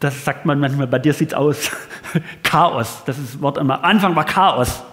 [0.00, 1.70] Das sagt man manchmal, bei dir sieht es aus.
[2.42, 4.84] Chaos, das ist das Wort am Anfang war Chaos.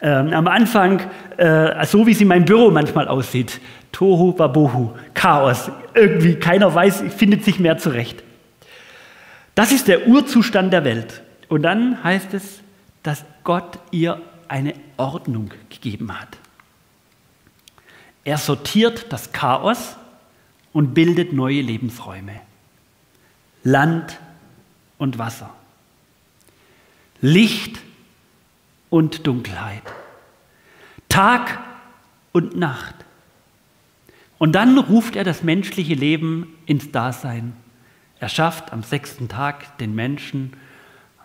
[0.00, 1.00] Ähm, am Anfang,
[1.38, 3.60] äh, so wie sie mein Büro manchmal aussieht.
[3.90, 5.70] Tohu Babohu, Chaos.
[5.94, 8.22] Irgendwie keiner weiß, findet sich mehr zurecht.
[9.54, 11.22] Das ist der Urzustand der Welt.
[11.48, 12.60] Und dann heißt es,
[13.02, 16.38] dass Gott ihr eine Ordnung gegeben hat.
[18.24, 19.96] Er sortiert das Chaos
[20.72, 22.40] und bildet neue Lebensräume.
[23.64, 24.18] Land,
[25.02, 25.50] und Wasser.
[27.20, 27.80] Licht
[28.88, 29.82] und Dunkelheit.
[31.12, 31.58] Tag
[32.32, 32.94] und Nacht.
[34.38, 37.52] Und dann ruft er das menschliche Leben ins Dasein.
[38.18, 40.54] Er schafft am sechsten Tag den Menschen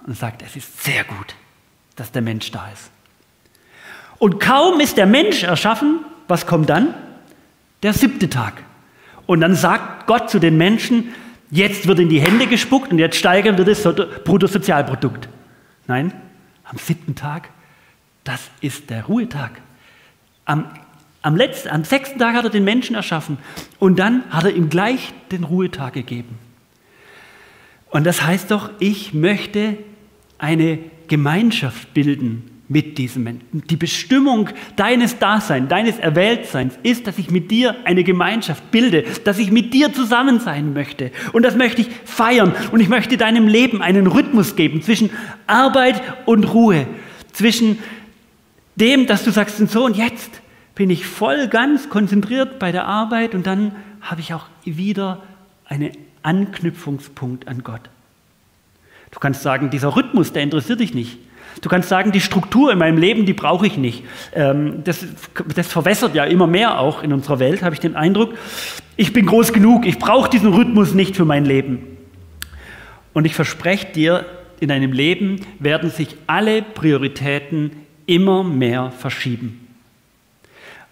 [0.05, 1.35] und sagt, es ist sehr gut,
[1.95, 2.91] dass der Mensch da ist.
[4.19, 6.93] Und kaum ist der Mensch erschaffen, was kommt dann?
[7.81, 8.63] Der siebte Tag.
[9.25, 11.13] Und dann sagt Gott zu den Menschen,
[11.49, 15.29] Jetzt wird in die Hände gespuckt und jetzt steigern wir das Bruttosozialprodukt.
[15.87, 16.11] Nein,
[16.65, 17.49] am siebten Tag,
[18.23, 19.61] das ist der Ruhetag.
[20.47, 20.65] Am,
[21.21, 23.37] am, letzten, am sechsten Tag hat er den Menschen erschaffen
[23.79, 26.39] und dann hat er ihm gleich den Ruhetag gegeben.
[27.89, 29.77] Und das heißt doch, ich möchte
[30.37, 33.63] eine Gemeinschaft bilden mit diesem Menschen.
[33.69, 39.39] Die Bestimmung deines Daseins, deines Erwähltseins ist, dass ich mit dir eine Gemeinschaft bilde, dass
[39.39, 41.11] ich mit dir zusammen sein möchte.
[41.31, 42.53] Und das möchte ich feiern.
[42.71, 45.09] Und ich möchte deinem Leben einen Rhythmus geben zwischen
[45.45, 46.87] Arbeit und Ruhe,
[47.31, 47.79] zwischen
[48.77, 50.41] dem, dass du sagst, so und jetzt
[50.75, 55.23] bin ich voll ganz konzentriert bei der Arbeit und dann habe ich auch wieder
[55.65, 55.91] einen
[56.23, 57.81] Anknüpfungspunkt an Gott.
[59.11, 61.17] Du kannst sagen, dieser Rhythmus, der interessiert dich nicht.
[61.61, 64.03] Du kannst sagen, die Struktur in meinem Leben, die brauche ich nicht.
[64.35, 65.05] Ähm, das,
[65.55, 68.35] das verwässert ja immer mehr auch in unserer Welt, habe ich den Eindruck.
[68.95, 71.97] Ich bin groß genug, ich brauche diesen Rhythmus nicht für mein Leben.
[73.13, 74.25] Und ich verspreche dir,
[74.59, 77.71] in deinem Leben werden sich alle Prioritäten
[78.07, 79.67] immer mehr verschieben.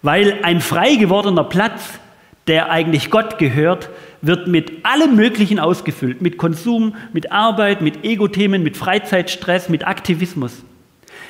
[0.02, 1.98] Weil ein frei gewordener Platz,
[2.46, 3.90] der eigentlich Gott gehört,
[4.22, 6.22] wird mit allem Möglichen ausgefüllt.
[6.22, 10.62] Mit Konsum, mit Arbeit, mit Ego-Themen, mit Freizeitstress, mit Aktivismus.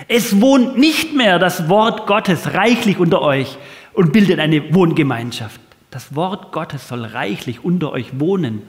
[0.09, 3.57] Es wohnt nicht mehr das Wort Gottes reichlich unter euch
[3.94, 5.61] und bildet eine Wohngemeinschaft.
[5.90, 8.62] Das Wort Gottes soll reichlich unter euch wohnen,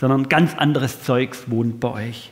[0.00, 2.30] sondern ganz anderes Zeugs wohnt bei euch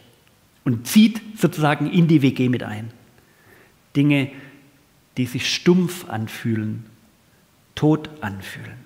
[0.64, 2.90] und zieht sozusagen in die WG mit ein.
[3.96, 4.30] Dinge,
[5.16, 6.86] die sich stumpf anfühlen,
[7.74, 8.84] tot anfühlen.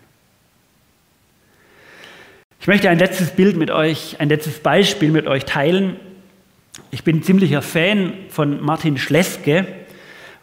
[2.60, 5.96] Ich möchte ein letztes Bild mit euch, ein letztes Beispiel mit euch teilen.
[6.90, 9.66] Ich bin ziemlicher Fan von Martin Schleske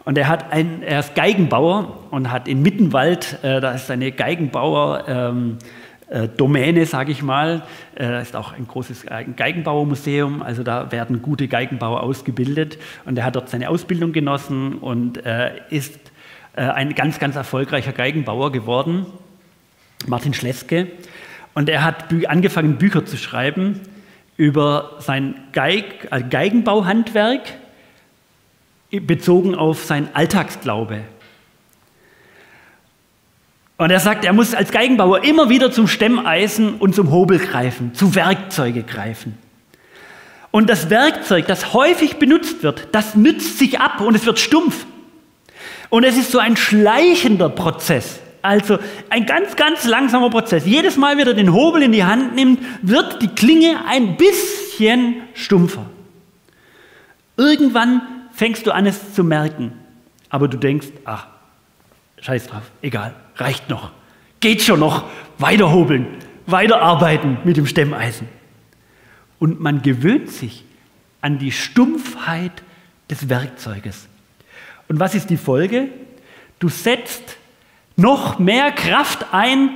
[0.06, 4.12] und er, hat ein, er ist Geigenbauer und hat in Mittenwald, äh, da ist eine
[4.12, 5.85] Geigenbauer, ähm, äh,
[6.38, 7.63] Domäne, sage ich mal.
[7.98, 12.78] Äh, ist auch ein großes Geigenbauermuseum, also da werden gute Geigenbauer ausgebildet.
[13.06, 16.00] Und er hat dort seine Ausbildung genossen und äh, ist
[16.56, 19.08] ein ganz, ganz erfolgreicher Geigenbauer geworden,
[20.08, 20.88] Martin Schleske.
[21.54, 23.82] Und er hat angefangen, Bücher zu schreiben
[24.38, 27.41] über sein Geig Geigenbauhandwerk,
[28.91, 31.02] bezogen auf sein Alltagsglaube.
[33.77, 37.93] Und er sagt, er muss als Geigenbauer immer wieder zum Stemmeisen und zum Hobel greifen,
[37.93, 39.38] zu Werkzeuge greifen.
[40.51, 44.85] Und das Werkzeug, das häufig benutzt wird, das nützt sich ab und es wird stumpf.
[45.89, 48.21] Und es ist so ein schleichender Prozess.
[48.41, 48.77] Also
[49.09, 50.65] ein ganz, ganz langsamer Prozess.
[50.65, 55.15] Jedes Mal, wenn er den Hobel in die Hand nimmt, wird die Klinge ein bisschen
[55.33, 55.85] stumpfer.
[57.35, 59.73] Irgendwann fängst du an, es zu merken.
[60.29, 61.27] Aber du denkst, ach,
[62.21, 63.91] scheiß drauf, egal reicht noch.
[64.39, 65.06] Geht schon noch.
[65.38, 66.08] Weiter hobeln,
[66.45, 68.28] weiter arbeiten mit dem Stemmeisen.
[69.39, 70.63] Und man gewöhnt sich
[71.21, 72.63] an die Stumpfheit
[73.10, 74.08] des Werkzeuges.
[74.88, 75.89] Und was ist die Folge?
[76.60, 77.38] Du setzt
[77.95, 79.69] noch mehr Kraft ein,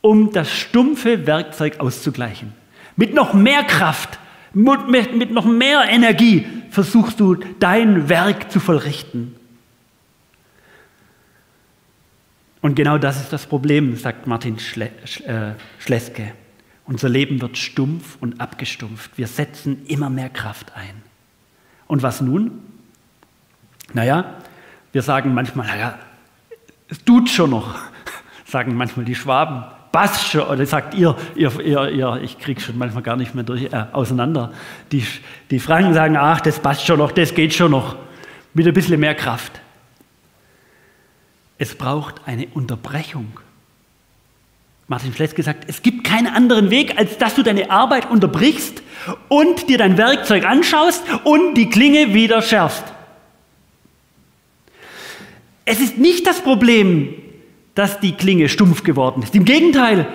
[0.00, 2.52] um das stumpfe Werkzeug auszugleichen.
[2.96, 4.18] Mit noch mehr Kraft,
[4.54, 9.34] mit, mit noch mehr Energie versuchst du dein Werk zu vollrichten.
[12.66, 16.32] Und genau das ist das Problem, sagt Martin äh, Schleske.
[16.84, 19.12] Unser Leben wird stumpf und abgestumpft.
[19.14, 21.00] Wir setzen immer mehr Kraft ein.
[21.86, 22.58] Und was nun?
[23.92, 24.34] Naja,
[24.90, 25.96] wir sagen manchmal, naja,
[26.88, 27.76] es tut schon noch,
[28.44, 29.62] sagen manchmal die Schwaben.
[29.92, 33.44] Passt schon, oder sagt ihr, ihr, ihr, ihr ich kriege schon manchmal gar nicht mehr
[33.44, 34.52] durch, äh, auseinander.
[34.90, 35.06] Die,
[35.52, 37.94] die Franken sagen, ach, das passt schon noch, das geht schon noch,
[38.54, 39.60] mit ein bisschen mehr Kraft.
[41.58, 43.40] Es braucht eine Unterbrechung.
[44.88, 48.82] Martin Schleske sagt, es gibt keinen anderen Weg, als dass du deine Arbeit unterbrichst
[49.28, 52.84] und dir dein Werkzeug anschaust und die Klinge wieder schärfst.
[55.64, 57.14] Es ist nicht das Problem,
[57.74, 59.34] dass die Klinge stumpf geworden ist.
[59.34, 60.06] Im Gegenteil,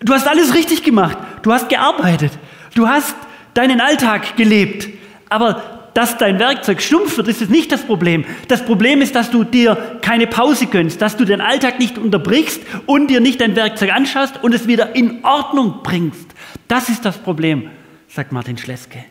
[0.00, 1.18] du hast alles richtig gemacht.
[1.42, 2.32] Du hast gearbeitet.
[2.74, 3.16] Du hast
[3.54, 4.88] deinen Alltag gelebt.
[5.28, 8.24] Aber dass dein Werkzeug stumpf wird, ist es nicht das Problem.
[8.48, 12.62] Das Problem ist, dass du dir keine Pause gönnst, dass du den Alltag nicht unterbrichst
[12.86, 16.26] und dir nicht dein Werkzeug anschaust und es wieder in Ordnung bringst.
[16.68, 17.70] Das ist das Problem,
[18.08, 19.04] sagt Martin Schleske.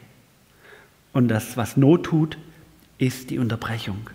[1.14, 2.38] Und das, was Not tut,
[2.98, 4.10] ist die Unterbrechung.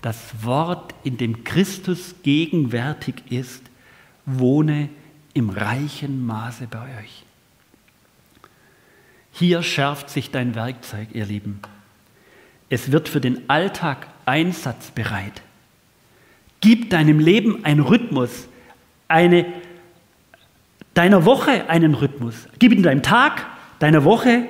[0.00, 3.62] Das Wort, in dem Christus gegenwärtig ist,
[4.24, 4.88] wohne
[5.34, 7.24] im reichen Maße bei euch.
[9.38, 11.60] Hier schärft sich dein Werkzeug, ihr Lieben.
[12.70, 15.42] Es wird für den Alltag einsatzbereit.
[16.60, 18.48] Gib deinem Leben einen Rhythmus,
[19.06, 19.46] eine,
[20.92, 22.48] deiner Woche einen Rhythmus.
[22.58, 23.46] Gib in deinem Tag,
[23.78, 24.48] deiner Woche,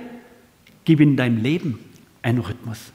[0.86, 1.78] gib in deinem Leben
[2.22, 2.92] einen Rhythmus.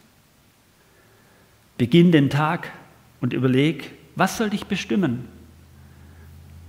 [1.78, 2.72] Beginn den Tag
[3.22, 5.28] und überleg, was soll dich bestimmen?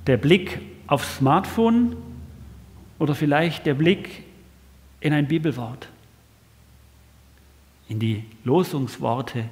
[0.07, 1.97] Der Blick aufs Smartphone
[2.99, 4.24] oder vielleicht der Blick
[5.05, 5.87] in ein Bibelwort,
[7.89, 9.45] in die Losungsworte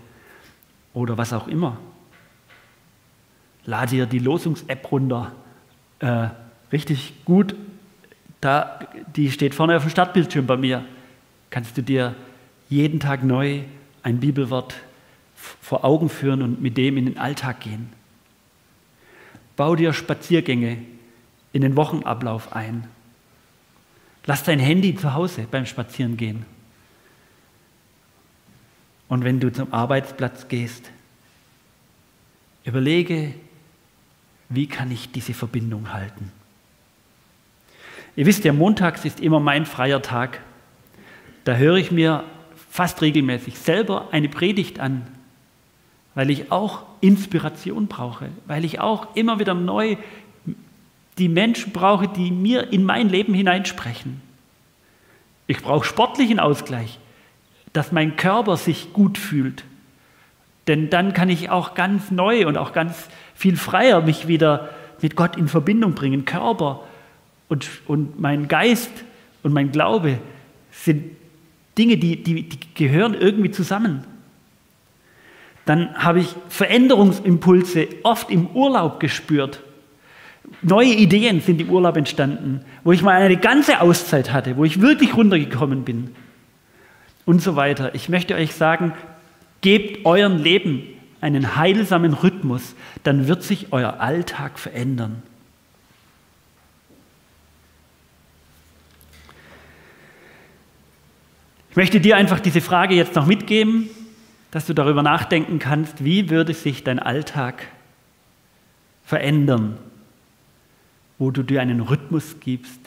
[0.94, 1.76] oder was auch immer.
[3.66, 5.32] Lade dir die Losungs-App runter.
[5.98, 6.28] Äh,
[6.72, 7.54] richtig gut.
[8.40, 8.80] Da,
[9.14, 10.86] die steht vorne auf dem Startbildschirm bei mir.
[11.50, 12.14] Kannst du dir
[12.70, 13.60] jeden Tag neu
[14.02, 14.74] ein Bibelwort
[15.34, 17.92] vor Augen führen und mit dem in den Alltag gehen.
[19.56, 20.78] Bau dir Spaziergänge
[21.52, 22.88] in den Wochenablauf ein.
[24.24, 26.46] Lass dein Handy zu Hause beim Spazierengehen.
[29.08, 30.90] Und wenn du zum Arbeitsplatz gehst,
[32.64, 33.34] überlege,
[34.48, 36.30] wie kann ich diese Verbindung halten?
[38.14, 40.40] Ihr wisst ja, montags ist immer mein freier Tag.
[41.44, 42.24] Da höre ich mir
[42.70, 45.06] fast regelmäßig selber eine Predigt an,
[46.14, 49.96] weil ich auch Inspiration brauche, weil ich auch immer wieder neu
[51.18, 54.20] die Menschen brauche, die mir in mein Leben hineinsprechen.
[55.46, 56.98] Ich brauche sportlichen Ausgleich.
[57.72, 59.64] dass mein Körper sich gut fühlt.
[60.66, 65.16] Denn dann kann ich auch ganz neu und auch ganz viel freier mich wieder mit
[65.16, 66.24] Gott in Verbindung bringen.
[66.24, 66.80] Körper
[67.48, 68.90] und, und mein Geist
[69.42, 70.18] und mein Glaube
[70.70, 71.16] sind
[71.76, 74.04] Dinge, die, die, die gehören irgendwie zusammen.
[75.64, 79.62] Dann habe ich Veränderungsimpulse oft im Urlaub gespürt.
[80.60, 84.80] Neue Ideen sind im Urlaub entstanden, wo ich mal eine ganze Auszeit hatte, wo ich
[84.80, 86.14] wirklich runtergekommen bin
[87.24, 87.94] und so weiter.
[87.94, 88.92] Ich möchte euch sagen,
[89.60, 90.82] gebt euren Leben
[91.20, 92.74] einen heilsamen Rhythmus,
[93.04, 95.22] dann wird sich euer Alltag verändern.
[101.70, 103.88] Ich möchte dir einfach diese Frage jetzt noch mitgeben,
[104.50, 107.66] dass du darüber nachdenken kannst, wie würde sich dein Alltag
[109.04, 109.78] verändern,
[111.22, 112.80] wo du dir einen Rhythmus gibst,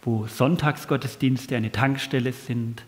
[0.00, 2.84] wo Sonntagsgottesdienste eine Tankstelle sind,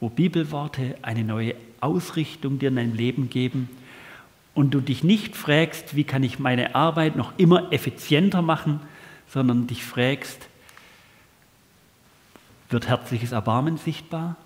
[0.00, 3.68] wo Bibelworte eine neue Ausrichtung dir in dein Leben geben
[4.54, 8.80] und du dich nicht fragst, wie kann ich meine Arbeit noch immer effizienter machen,
[9.28, 10.48] sondern dich fragst,
[12.70, 14.36] wird herzliches Erbarmen sichtbar,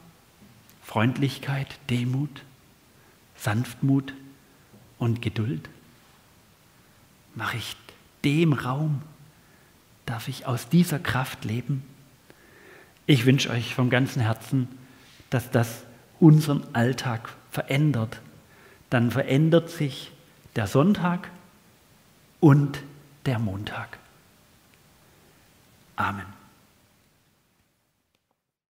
[0.82, 2.42] Freundlichkeit, Demut,
[3.36, 4.12] Sanftmut
[4.98, 5.68] und Geduld?
[7.36, 7.76] Mache ich
[8.24, 9.02] dem Raum?
[10.06, 11.82] Darf ich aus dieser Kraft leben?
[13.06, 14.68] Ich wünsche euch vom ganzen Herzen,
[15.30, 15.84] dass das
[16.20, 18.20] unseren Alltag verändert.
[18.90, 20.12] Dann verändert sich
[20.56, 21.30] der Sonntag
[22.40, 22.82] und
[23.26, 23.98] der Montag.
[25.96, 26.43] Amen.